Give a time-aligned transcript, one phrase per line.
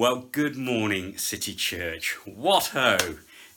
[0.00, 2.16] Well, good morning, City Church.
[2.24, 2.96] What ho!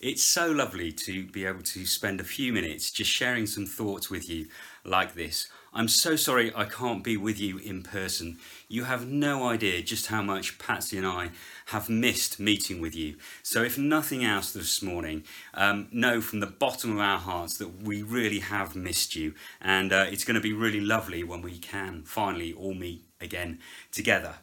[0.01, 4.09] It's so lovely to be able to spend a few minutes just sharing some thoughts
[4.09, 4.47] with you
[4.83, 5.47] like this.
[5.73, 8.39] I'm so sorry I can't be with you in person.
[8.67, 11.29] You have no idea just how much Patsy and I
[11.67, 13.15] have missed meeting with you.
[13.41, 15.23] So, if nothing else this morning,
[15.53, 19.33] um, know from the bottom of our hearts that we really have missed you.
[19.61, 23.59] And uh, it's going to be really lovely when we can finally all meet again
[23.93, 24.33] together.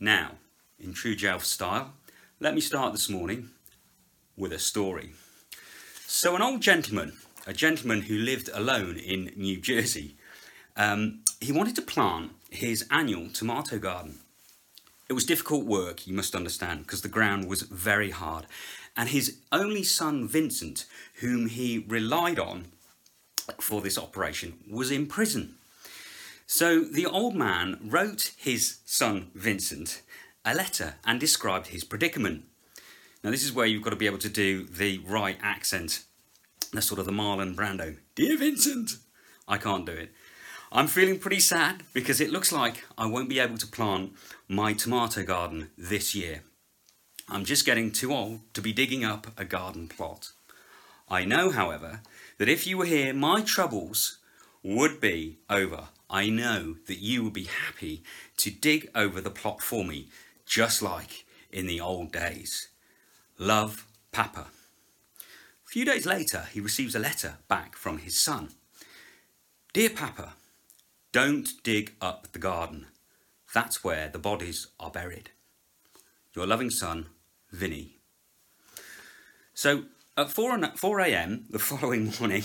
[0.00, 0.36] Now,
[0.78, 1.92] in true Jelf style,
[2.40, 3.50] let me start this morning
[4.36, 5.12] with a story.
[6.06, 7.14] So, an old gentleman,
[7.46, 10.16] a gentleman who lived alone in New Jersey,
[10.76, 14.18] um, he wanted to plant his annual tomato garden.
[15.08, 18.46] It was difficult work, you must understand, because the ground was very hard.
[18.96, 20.86] And his only son, Vincent,
[21.20, 22.66] whom he relied on
[23.60, 25.54] for this operation, was in prison.
[26.46, 30.02] So the old man wrote his son, Vincent,
[30.46, 32.44] a letter and described his predicament.
[33.24, 36.04] Now, this is where you've got to be able to do the right accent.
[36.72, 37.96] That's sort of the Marlon Brando.
[38.14, 38.92] Dear Vincent,
[39.48, 40.12] I can't do it.
[40.70, 44.12] I'm feeling pretty sad because it looks like I won't be able to plant
[44.48, 46.42] my tomato garden this year.
[47.28, 50.30] I'm just getting too old to be digging up a garden plot.
[51.08, 52.02] I know, however,
[52.38, 54.18] that if you were here, my troubles
[54.62, 55.88] would be over.
[56.08, 58.04] I know that you would be happy
[58.36, 60.08] to dig over the plot for me
[60.46, 62.68] just like in the old days.
[63.38, 64.46] Love, Papa.
[65.20, 68.50] A few days later, he receives a letter back from his son.
[69.72, 70.34] Dear Papa,
[71.12, 72.86] don't dig up the garden.
[73.52, 75.30] That's where the bodies are buried.
[76.34, 77.06] Your loving son,
[77.50, 77.98] Vinny.
[79.54, 79.84] So
[80.16, 81.46] at 4, 4 a.m.
[81.50, 82.44] the following morning,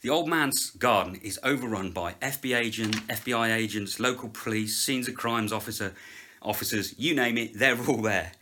[0.00, 5.14] the old man's garden is overrun by FBI, agent, FBI agents, local police, scenes of
[5.14, 5.94] crimes officer,
[6.42, 8.32] officers, you name it, they're all there.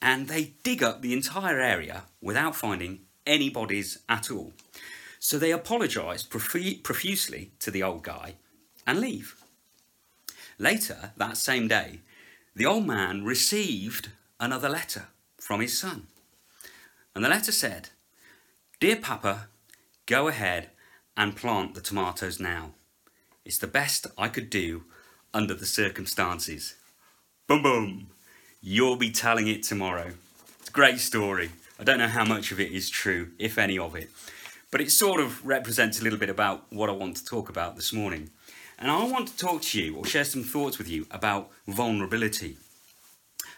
[0.00, 4.52] And they dig up the entire area without finding any bodies at all.
[5.20, 8.34] So they apologise profusely to the old guy
[8.86, 9.36] and leave.
[10.58, 12.00] Later, that same day,
[12.54, 14.10] the old man received
[14.40, 15.06] another letter
[15.38, 16.08] from his son.
[17.14, 17.90] And the letter said,
[18.80, 19.48] Dear Papa,
[20.06, 20.70] go ahead
[21.16, 22.72] and plant the tomatoes now.
[23.44, 24.84] It's the best I could do
[25.34, 26.74] under the circumstances.
[27.52, 28.06] Boom, boom.
[28.62, 30.12] You'll be telling it tomorrow.
[30.60, 31.50] It's a great story.
[31.78, 34.08] I don't know how much of it is true, if any of it,
[34.70, 37.76] but it sort of represents a little bit about what I want to talk about
[37.76, 38.30] this morning.
[38.78, 42.56] And I want to talk to you or share some thoughts with you about vulnerability.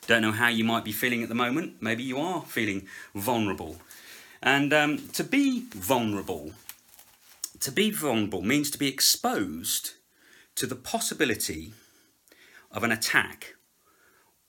[0.09, 1.77] Don't know how you might be feeling at the moment.
[1.81, 3.77] Maybe you are feeling vulnerable.
[4.43, 6.51] And um, to be vulnerable,
[7.61, 9.93] to be vulnerable means to be exposed
[10.57, 11.75] to the possibility
[12.73, 13.54] of an attack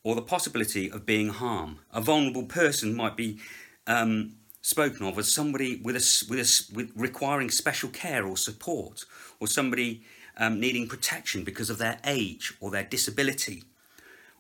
[0.06, 1.78] or the possibility of being harmed.
[1.92, 3.40] A vulnerable person might be
[3.88, 9.04] um, spoken of as somebody with a, with, a, with requiring special care or support,
[9.40, 10.04] or somebody
[10.38, 13.64] um, needing protection because of their age or their disability,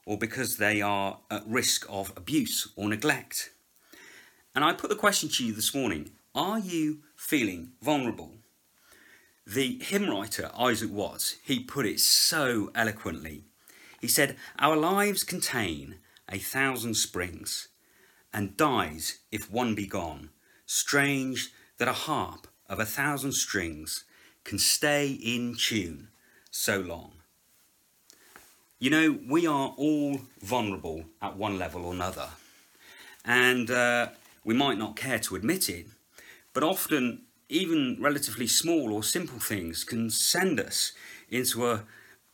[0.05, 3.49] or because they are at risk of abuse or neglect.
[4.53, 8.33] And I put the question to you this morning Are you feeling vulnerable?
[9.47, 13.45] The hymn writer Isaac Watts, he put it so eloquently.
[14.05, 15.95] He said, Our lives contain
[16.29, 17.69] a thousand springs,
[18.31, 20.29] and dies if one be gone.
[20.67, 21.49] Strange
[21.79, 24.03] that a harp of a thousand strings
[24.43, 26.09] can stay in tune
[26.51, 27.13] so long.
[28.77, 32.29] You know, we are all vulnerable at one level or another,
[33.25, 34.09] and uh,
[34.43, 35.87] we might not care to admit it,
[36.53, 40.91] but often even relatively small or simple things can send us
[41.31, 41.85] into a,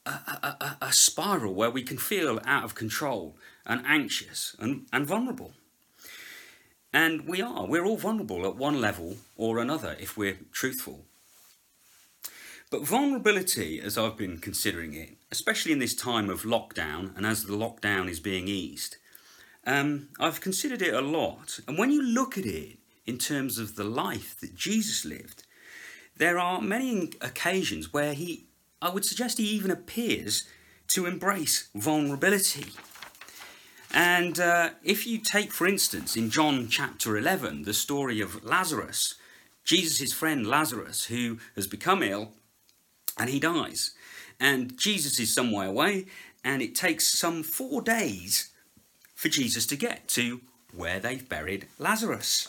[0.06, 3.36] a, a, a, spiral where we can feel out of control
[3.66, 5.54] and anxious and, and vulnerable.
[6.94, 11.06] And we are, we're all vulnerable at one level or another if we're truthful.
[12.70, 17.46] But vulnerability, as I've been considering it, especially in this time of lockdown and as
[17.46, 18.98] the lockdown is being eased,
[19.68, 21.60] um, I've considered it a lot.
[21.68, 25.44] And when you look at it in terms of the life that Jesus lived,
[26.18, 28.46] there are many occasions where he
[28.82, 30.48] I would suggest he even appears
[30.90, 32.72] to embrace vulnerability.
[33.94, 39.16] And uh, if you take, for instance, in John chapter 11, the story of Lazarus,
[39.64, 42.32] Jesus' friend Lazarus, who has become ill
[43.18, 43.92] and he dies.
[44.40, 46.06] And Jesus is some way away,
[46.44, 48.50] and it takes some four days
[49.14, 50.42] for Jesus to get to
[50.76, 52.48] where they've buried Lazarus.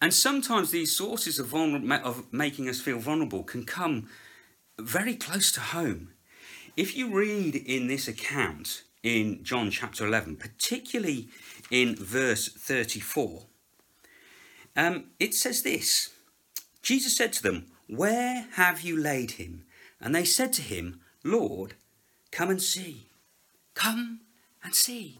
[0.00, 4.08] And sometimes these sources of, vulner- of making us feel vulnerable can come
[4.78, 6.10] very close to home.
[6.76, 11.28] If you read in this account in John chapter 11, particularly
[11.70, 13.44] in verse 34,
[14.76, 16.10] um, it says this
[16.82, 19.64] Jesus said to them, Where have you laid him?
[20.00, 21.74] And they said to him, Lord,
[22.30, 23.08] come and see.
[23.74, 24.20] Come
[24.62, 25.18] and see.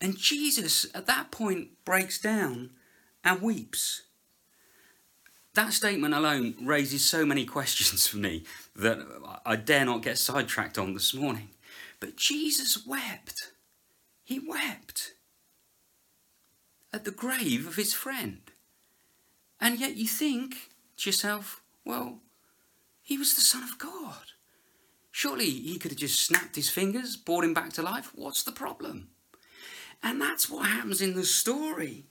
[0.00, 2.70] And Jesus at that point breaks down
[3.22, 4.02] and weeps.
[5.54, 8.44] That statement alone raises so many questions for me
[8.76, 8.98] that
[9.44, 11.50] I dare not get sidetracked on this morning.
[11.98, 13.52] But Jesus wept.
[14.22, 15.14] He wept
[16.92, 18.42] at the grave of his friend.
[19.60, 22.20] And yet you think to yourself, well,
[23.02, 24.32] he was the Son of God.
[25.10, 28.12] Surely he could have just snapped his fingers, brought him back to life.
[28.14, 29.08] What's the problem?
[30.02, 32.06] And that's what happens in the story.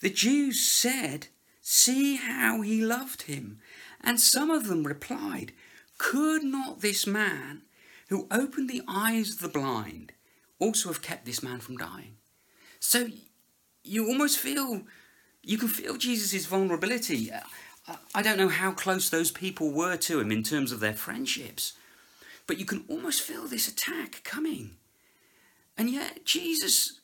[0.00, 1.28] The Jews said,
[1.68, 3.58] See how he loved him.
[4.00, 5.50] And some of them replied,
[5.98, 7.62] Could not this man
[8.08, 10.12] who opened the eyes of the blind
[10.60, 12.18] also have kept this man from dying?
[12.78, 13.08] So
[13.82, 14.82] you almost feel,
[15.42, 17.32] you can feel Jesus' vulnerability.
[18.14, 21.72] I don't know how close those people were to him in terms of their friendships,
[22.46, 24.76] but you can almost feel this attack coming.
[25.76, 27.00] And yet, Jesus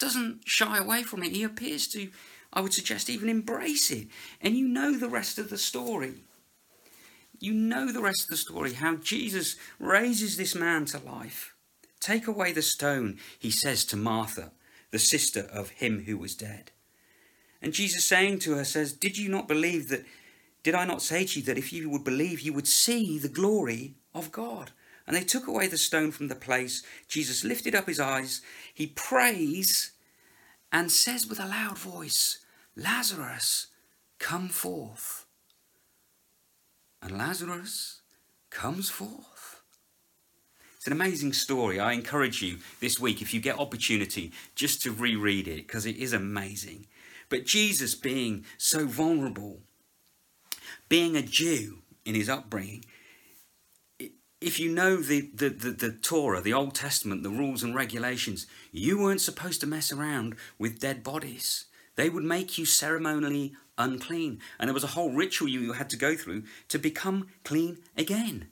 [0.00, 1.30] doesn't shy away from it.
[1.30, 2.10] He appears to
[2.52, 4.08] I would suggest even embrace it.
[4.40, 6.14] And you know the rest of the story.
[7.40, 11.54] You know the rest of the story how Jesus raises this man to life.
[11.98, 14.52] Take away the stone, he says to Martha,
[14.90, 16.72] the sister of him who was dead.
[17.62, 20.04] And Jesus saying to her says, Did you not believe that?
[20.62, 23.28] Did I not say to you that if you would believe, you would see the
[23.28, 24.70] glory of God?
[25.06, 26.82] And they took away the stone from the place.
[27.08, 28.40] Jesus lifted up his eyes.
[28.72, 29.92] He prays
[30.70, 32.38] and says with a loud voice,
[32.76, 33.68] Lazarus,
[34.18, 35.26] come forth.
[37.02, 38.00] And Lazarus
[38.50, 39.62] comes forth.
[40.76, 41.78] It's an amazing story.
[41.78, 45.96] I encourage you this week, if you get opportunity, just to reread it because it
[45.96, 46.86] is amazing.
[47.28, 49.60] But Jesus being so vulnerable,
[50.88, 52.84] being a Jew in his upbringing,
[54.40, 58.46] if you know the, the, the, the, Torah, the Old Testament, the rules and regulations,
[58.72, 61.66] you weren't supposed to mess around with dead bodies.
[61.96, 64.40] They would make you ceremonially unclean.
[64.58, 68.46] And there was a whole ritual you had to go through to become clean again.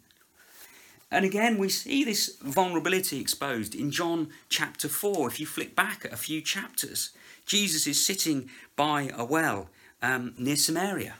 [1.11, 5.29] And again, we see this vulnerability exposed in John chapter 4.
[5.29, 7.11] If you flick back a few chapters,
[7.47, 9.71] Jesus is sitting by a well
[10.03, 11.17] um, near Samaria.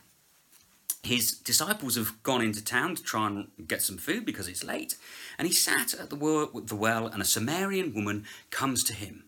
[1.03, 4.97] His disciples have gone into town to try and get some food because it's late.
[5.39, 9.25] And he sat at the well, and a Samaritan woman comes to him.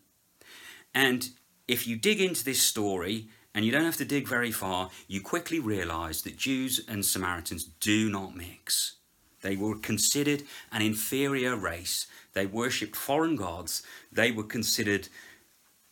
[0.94, 1.30] And
[1.68, 5.20] if you dig into this story, and you don't have to dig very far, you
[5.20, 8.96] quickly realize that Jews and Samaritans do not mix.
[9.42, 12.06] They were considered an inferior race.
[12.32, 13.82] They worshipped foreign gods.
[14.10, 15.08] They were considered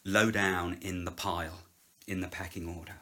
[0.04, 1.60] low down in the pile,
[2.06, 2.94] in the pecking order.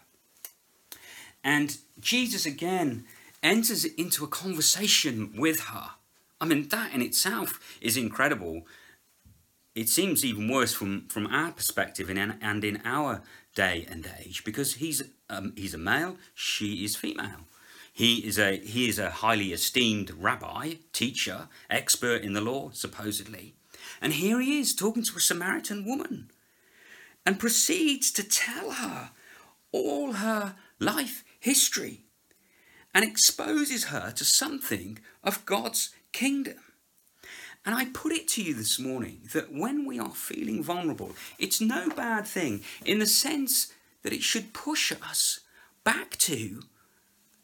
[1.44, 3.04] And Jesus again
[3.42, 5.90] enters into a conversation with her.
[6.40, 8.66] I mean, that in itself is incredible
[9.78, 13.22] it seems even worse from, from our perspective in, and in our
[13.54, 17.46] day and age because he's, um, he's a male, she is female.
[17.92, 23.54] He is, a, he is a highly esteemed rabbi, teacher, expert in the law, supposedly.
[24.00, 26.30] And here he is talking to a Samaritan woman
[27.24, 29.10] and proceeds to tell her
[29.70, 32.04] all her life history
[32.92, 36.58] and exposes her to something of God's kingdom.
[37.68, 41.60] And I put it to you this morning that when we are feeling vulnerable, it's
[41.60, 45.40] no bad thing in the sense that it should push us
[45.84, 46.62] back to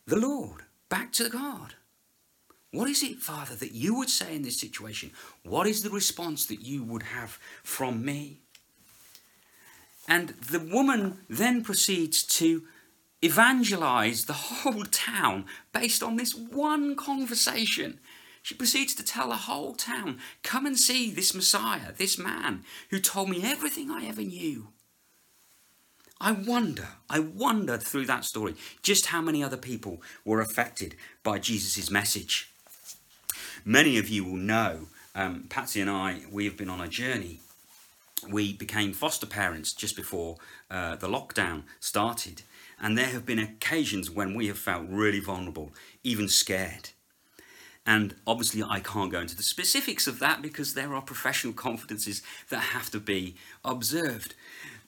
[0.07, 1.75] the Lord, back to God.
[2.71, 5.11] What is it, Father, that you would say in this situation?
[5.43, 8.40] What is the response that you would have from me?
[10.09, 12.62] And the woman then proceeds to
[13.21, 18.00] evangelize the whole town based on this one conversation
[18.45, 23.01] she proceeds to tell the whole town, Come and see this Messiah, this man who
[23.01, 24.69] told me everything I ever knew.
[26.21, 31.39] I wonder, I wonder through that story just how many other people were affected by
[31.39, 32.51] Jesus' message.
[33.65, 37.41] Many of you will know, um, Patsy and I, we have been on a journey.
[38.29, 40.37] We became foster parents just before
[40.71, 42.43] uh, the lockdown started,
[42.79, 45.73] and there have been occasions when we have felt really vulnerable,
[46.03, 46.91] even scared.
[47.87, 52.23] And obviously, I can't go into the specifics of that because there are professional confidences
[52.49, 54.35] that have to be observed.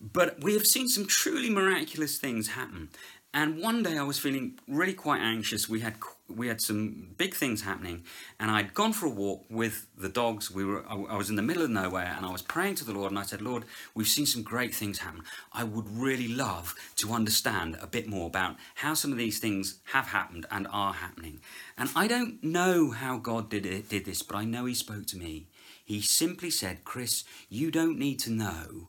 [0.01, 2.89] But we have seen some truly miraculous things happen.
[3.37, 5.69] And one day I was feeling really quite anxious.
[5.69, 8.03] We had we had some big things happening,
[8.41, 10.51] and I'd gone for a walk with the dogs.
[10.51, 12.95] We were I was in the middle of nowhere, and I was praying to the
[12.95, 13.65] Lord, and I said, Lord,
[13.95, 15.23] we've seen some great things happen.
[15.53, 19.81] I would really love to understand a bit more about how some of these things
[19.93, 21.41] have happened and are happening.
[21.77, 25.05] And I don't know how God did it, did this, but I know He spoke
[25.09, 25.49] to me.
[25.85, 28.89] He simply said, Chris, you don't need to know.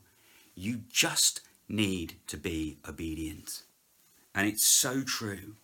[0.54, 3.64] You just need to be obedient.
[4.34, 5.56] And it's so true.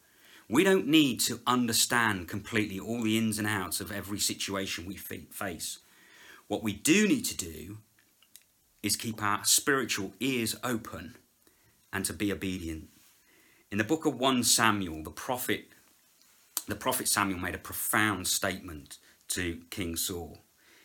[0.48, 4.96] We don't need to understand completely all the ins and outs of every situation we
[4.96, 5.78] face.
[6.48, 7.78] What we do need to do
[8.82, 11.16] is keep our spiritual ears open
[11.92, 12.88] and to be obedient.
[13.70, 15.66] In the book of 1 Samuel, the prophet
[16.66, 20.38] the prophet Samuel made a profound statement to King Saul.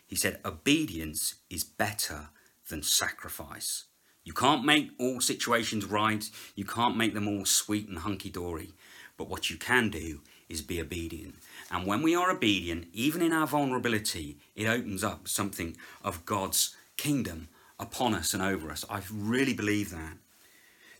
[0.05, 2.29] He said, Obedience is better
[2.67, 3.85] than sacrifice.
[4.23, 8.73] You can't make all situations right, you can't make them all sweet and hunky dory,
[9.17, 11.35] but what you can do is be obedient.
[11.71, 16.75] And when we are obedient, even in our vulnerability, it opens up something of God's
[16.97, 17.49] kingdom
[17.79, 18.83] upon us and over us.
[18.89, 20.17] I really believe that.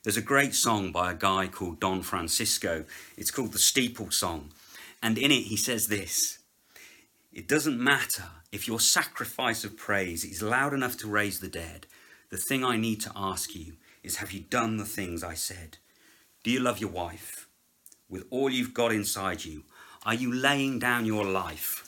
[0.03, 2.85] There's a great song by a guy called Don Francisco.
[3.17, 4.51] It's called the Steeple Song.
[5.03, 6.39] And in it, he says this
[7.33, 11.85] It doesn't matter if your sacrifice of praise is loud enough to raise the dead.
[12.29, 15.77] The thing I need to ask you is Have you done the things I said?
[16.43, 17.47] Do you love your wife?
[18.07, 19.63] With all you've got inside you,
[20.05, 21.85] are you laying down your life?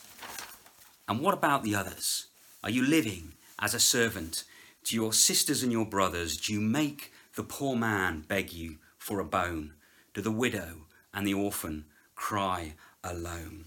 [1.08, 2.26] And what about the others?
[2.62, 4.44] Are you living as a servant
[4.84, 6.36] to your sisters and your brothers?
[6.36, 9.74] Do you make the poor man beg you for a bone?
[10.14, 13.66] Do the widow and the orphan cry alone?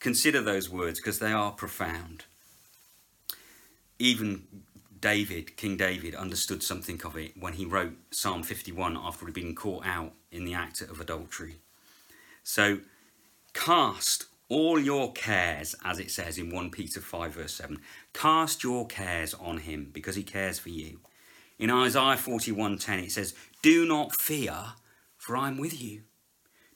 [0.00, 2.24] Consider those words because they are profound.
[3.98, 4.46] Even
[5.04, 9.54] David, King David, understood something of it when he wrote Psalm 51 after he'd been
[9.54, 11.56] caught out in the act of adultery.
[12.42, 12.78] So,
[13.52, 17.82] cast all your cares, as it says in 1 Peter 5, verse 7,
[18.14, 21.00] cast your cares on him because he cares for you.
[21.58, 24.72] In Isaiah 41:10 it says, "Do not fear,
[25.18, 26.04] for I am with you.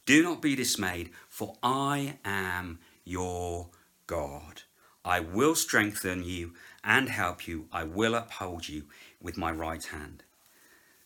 [0.04, 3.70] Do not be dismayed, for I am your
[4.06, 4.64] God.
[5.08, 6.52] I will strengthen you
[6.84, 7.66] and help you.
[7.72, 8.84] I will uphold you
[9.22, 10.22] with my right hand.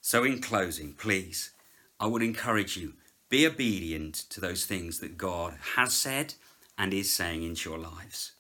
[0.01, 1.53] So, in closing, please,
[2.01, 2.95] I would encourage you
[3.29, 6.35] be obedient to those things that God has said
[6.77, 8.33] and is saying into your lives.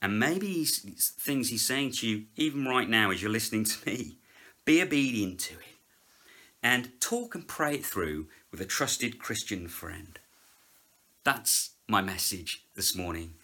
[0.00, 4.16] And maybe things He's saying to you, even right now as you're listening to me,
[4.64, 5.76] be obedient to it.
[6.62, 10.18] And talk and pray it through with a trusted Christian friend.
[11.22, 13.34] That's my message this morning.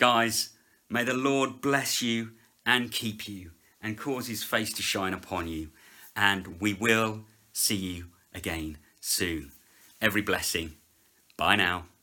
[0.00, 0.54] Guys,
[0.88, 2.30] may the Lord bless you
[2.64, 3.50] and keep you
[3.82, 5.72] and cause his face to shine upon you.
[6.16, 9.52] And we will see you again soon.
[10.00, 10.76] Every blessing.
[11.36, 11.84] Bye now.